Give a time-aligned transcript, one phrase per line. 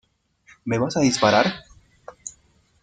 [0.65, 1.45] ¿me vas a disparar?